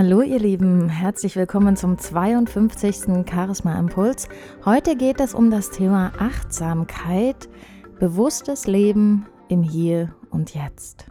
[0.00, 3.26] Hallo ihr Lieben, herzlich willkommen zum 52.
[3.28, 4.28] Charisma Impuls.
[4.64, 7.48] Heute geht es um das Thema Achtsamkeit,
[7.98, 11.06] bewusstes Leben im Hier und Jetzt.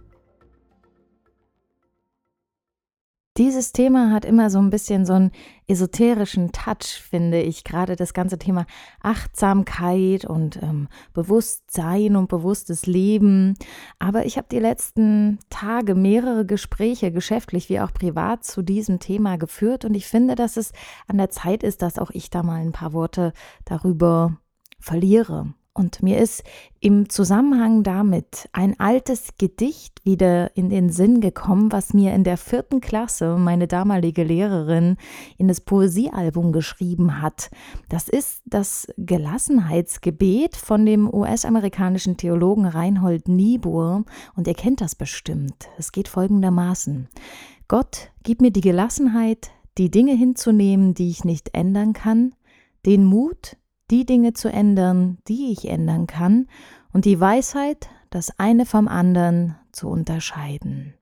[3.37, 5.31] Dieses Thema hat immer so ein bisschen so einen
[5.67, 7.63] esoterischen Touch, finde ich.
[7.63, 8.65] Gerade das ganze Thema
[8.99, 13.53] Achtsamkeit und ähm, Bewusstsein und bewusstes Leben.
[13.99, 19.37] Aber ich habe die letzten Tage mehrere Gespräche, geschäftlich wie auch privat, zu diesem Thema
[19.37, 19.85] geführt.
[19.85, 20.71] Und ich finde, dass es
[21.07, 23.33] an der Zeit ist, dass auch ich da mal ein paar Worte
[23.65, 24.37] darüber
[24.79, 25.53] verliere.
[25.77, 26.43] Und mir ist
[26.79, 32.37] im Zusammenhang damit ein altes Gedicht wieder in den Sinn gekommen, was mir in der
[32.37, 34.97] vierten Klasse meine damalige Lehrerin
[35.37, 37.51] in das Poesiealbum geschrieben hat.
[37.89, 44.03] Das ist das Gelassenheitsgebet von dem US-amerikanischen Theologen Reinhold Niebuhr
[44.35, 45.69] und ihr kennt das bestimmt.
[45.77, 47.07] Es geht folgendermaßen.
[47.67, 52.33] Gott, gib mir die Gelassenheit, die Dinge hinzunehmen, die ich nicht ändern kann,
[52.87, 53.57] den Mut,
[53.91, 56.47] die Dinge zu ändern, die ich ändern kann,
[56.93, 60.93] und die Weisheit, das eine vom anderen zu unterscheiden.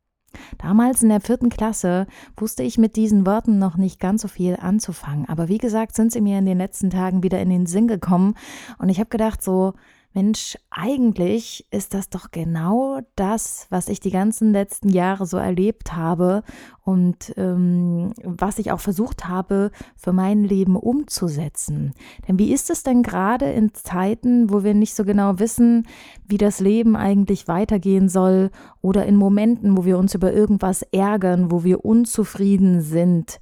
[0.58, 4.58] Damals in der vierten Klasse wusste ich mit diesen Worten noch nicht ganz so viel
[4.60, 7.88] anzufangen, aber wie gesagt sind sie mir in den letzten Tagen wieder in den Sinn
[7.88, 8.36] gekommen
[8.78, 9.74] und ich habe gedacht so,
[10.16, 15.94] Mensch, eigentlich ist das doch genau das, was ich die ganzen letzten Jahre so erlebt
[15.94, 16.44] habe
[16.86, 21.94] und ähm, was ich auch versucht habe, für mein Leben umzusetzen.
[22.28, 25.86] Denn wie ist es denn gerade in Zeiten, wo wir nicht so genau wissen,
[26.26, 31.52] wie das Leben eigentlich weitergehen soll oder in Momenten, wo wir uns über irgendwas ärgern,
[31.52, 33.42] wo wir unzufrieden sind?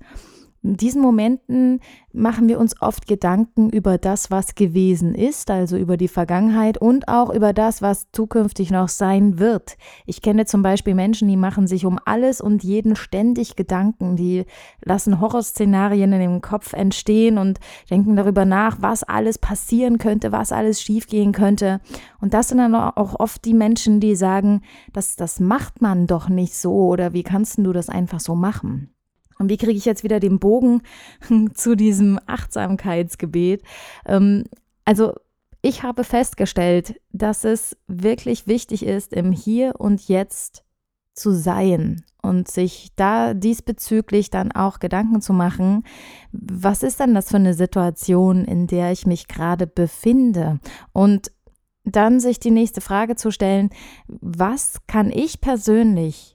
[0.64, 1.82] In diesen Momenten
[2.14, 7.10] machen wir uns oft Gedanken über das, was gewesen ist, also über die Vergangenheit und
[7.10, 9.76] auch über das, was zukünftig noch sein wird.
[10.06, 14.46] Ich kenne zum Beispiel Menschen, die machen sich um alles und jeden ständig Gedanken, die
[14.82, 20.54] lassen Horrorszenarien in dem Kopf entstehen und denken darüber nach, was alles passieren könnte, was
[20.54, 21.82] alles schiefgehen könnte.
[22.22, 24.62] Und das sind dann auch oft die Menschen, die sagen,
[24.94, 28.93] das, das macht man doch nicht so oder wie kannst du das einfach so machen?
[29.44, 30.84] Und wie kriege ich jetzt wieder den Bogen
[31.54, 33.62] zu diesem Achtsamkeitsgebet?
[34.06, 34.46] Ähm,
[34.86, 35.16] also
[35.62, 40.64] ich habe festgestellt, dass es wirklich wichtig ist, im Hier und Jetzt
[41.14, 45.84] zu sein und sich da diesbezüglich dann auch Gedanken zu machen,
[46.32, 50.62] was ist denn das für eine Situation, in der ich mich gerade befinde?
[50.94, 51.34] Und
[51.84, 53.72] dann sich die nächste Frage zu stellen,
[54.08, 56.33] was kann ich persönlich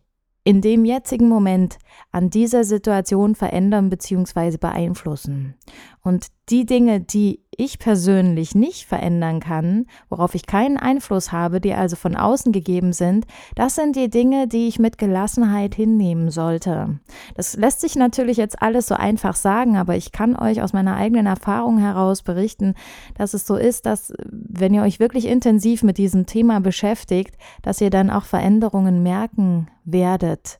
[0.48, 1.76] in dem jetzigen Moment
[2.10, 4.56] an dieser Situation verändern bzw.
[4.56, 5.56] beeinflussen.
[6.08, 11.74] Und die Dinge, die ich persönlich nicht verändern kann, worauf ich keinen Einfluss habe, die
[11.74, 13.26] also von außen gegeben sind,
[13.56, 16.98] das sind die Dinge, die ich mit Gelassenheit hinnehmen sollte.
[17.34, 20.96] Das lässt sich natürlich jetzt alles so einfach sagen, aber ich kann euch aus meiner
[20.96, 22.72] eigenen Erfahrung heraus berichten,
[23.18, 27.82] dass es so ist, dass wenn ihr euch wirklich intensiv mit diesem Thema beschäftigt, dass
[27.82, 30.58] ihr dann auch Veränderungen merken werdet.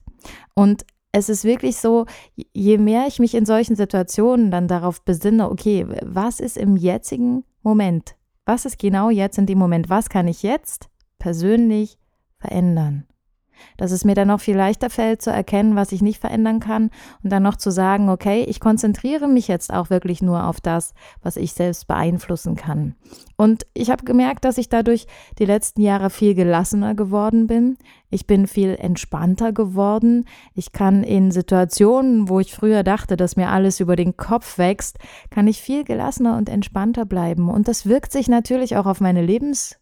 [0.52, 0.84] Und
[1.18, 2.06] es ist wirklich so,
[2.52, 7.44] je mehr ich mich in solchen Situationen dann darauf besinne, okay, was ist im jetzigen
[7.62, 8.16] Moment?
[8.46, 9.90] Was ist genau jetzt in dem Moment?
[9.90, 11.98] Was kann ich jetzt persönlich
[12.38, 13.06] verändern?
[13.76, 16.90] Dass es mir dann noch viel leichter fällt zu erkennen, was ich nicht verändern kann
[17.22, 20.94] und dann noch zu sagen, okay, ich konzentriere mich jetzt auch wirklich nur auf das,
[21.22, 22.94] was ich selbst beeinflussen kann.
[23.36, 25.06] Und ich habe gemerkt, dass ich dadurch
[25.38, 27.78] die letzten Jahre viel gelassener geworden bin.
[28.10, 30.24] Ich bin viel entspannter geworden.
[30.54, 34.98] Ich kann in Situationen, wo ich früher dachte, dass mir alles über den Kopf wächst,
[35.30, 37.48] kann ich viel gelassener und entspannter bleiben.
[37.48, 39.78] Und das wirkt sich natürlich auch auf meine Lebens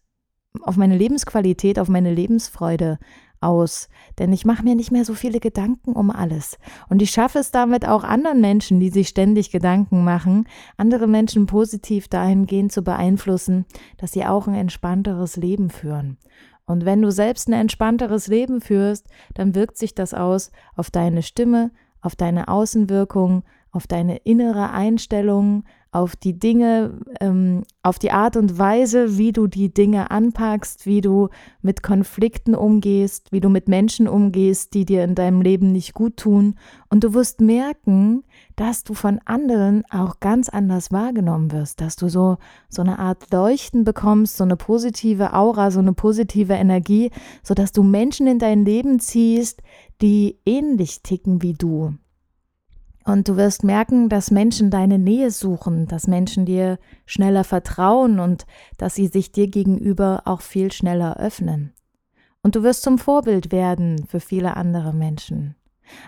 [0.63, 2.97] auf meine Lebensqualität, auf meine Lebensfreude
[3.41, 3.89] aus,
[4.19, 6.57] denn ich mache mir nicht mehr so viele Gedanken um alles.
[6.89, 11.45] Und ich schaffe es damit auch anderen Menschen, die sich ständig Gedanken machen, andere Menschen
[11.45, 13.65] positiv dahingehend zu beeinflussen,
[13.97, 16.17] dass sie auch ein entspannteres Leben führen.
[16.65, 21.23] Und wenn du selbst ein entspannteres Leben führst, dann wirkt sich das aus auf deine
[21.23, 23.43] Stimme, auf deine Außenwirkung,
[23.77, 29.45] auf deine innere Einstellung, auf die Dinge, ähm, auf die Art und Weise, wie du
[29.45, 31.29] die Dinge anpackst, wie du
[31.61, 36.17] mit Konflikten umgehst, wie du mit Menschen umgehst, die dir in deinem Leben nicht gut
[36.17, 36.55] tun.
[36.89, 38.23] Und du wirst merken,
[38.55, 42.37] dass du von anderen auch ganz anders wahrgenommen wirst, dass du so,
[42.69, 47.11] so eine Art Leuchten bekommst, so eine positive Aura, so eine positive Energie,
[47.43, 49.61] sodass du Menschen in dein Leben ziehst,
[50.01, 51.93] die ähnlich ticken wie du,
[53.07, 58.45] und du wirst merken, dass Menschen deine Nähe suchen, dass Menschen dir schneller vertrauen und
[58.77, 61.73] dass sie sich dir gegenüber auch viel schneller öffnen.
[62.43, 65.55] Und du wirst zum Vorbild werden für viele andere Menschen.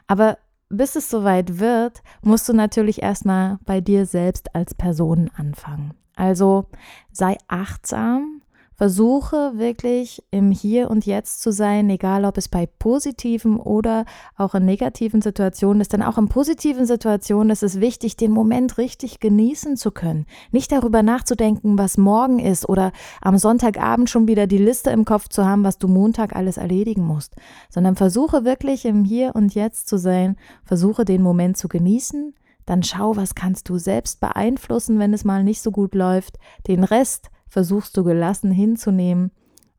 [0.08, 5.94] Aber bis es soweit wird, musst du natürlich erstmal bei dir selbst als Person anfangen.
[6.18, 6.66] Also
[7.14, 8.39] sei achtsam
[8.80, 14.06] Versuche wirklich im Hier und Jetzt zu sein, egal ob es bei positiven oder
[14.38, 15.92] auch in negativen Situationen ist.
[15.92, 20.26] Denn auch in positiven Situationen ist es wichtig, den Moment richtig genießen zu können.
[20.52, 25.28] Nicht darüber nachzudenken, was morgen ist oder am Sonntagabend schon wieder die Liste im Kopf
[25.28, 27.36] zu haben, was du Montag alles erledigen musst,
[27.70, 30.38] sondern versuche wirklich im Hier und Jetzt zu sein.
[30.64, 32.34] Versuche den Moment zu genießen.
[32.66, 36.38] Dann schau, was kannst du selbst beeinflussen, wenn es mal nicht so gut läuft.
[36.66, 39.32] Den Rest versuchst du gelassen hinzunehmen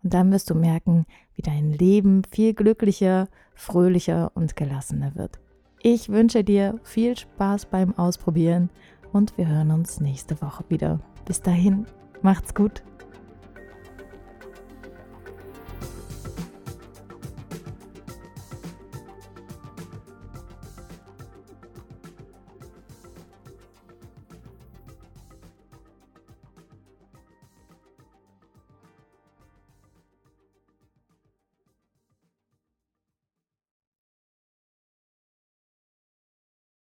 [0.03, 5.39] und dann wirst du merken, wie dein Leben viel glücklicher, fröhlicher und gelassener wird.
[5.83, 8.71] Ich wünsche dir viel Spaß beim Ausprobieren
[9.13, 11.01] und wir hören uns nächste Woche wieder.
[11.25, 11.87] Bis dahin,
[12.23, 12.83] macht's gut.